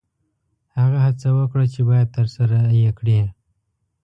[0.77, 3.21] هغه څه وکړه چې باید ترسره یې کړې.